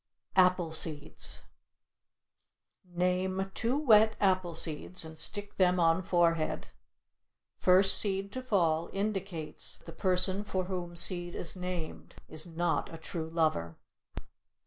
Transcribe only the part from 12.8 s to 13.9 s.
a true lover.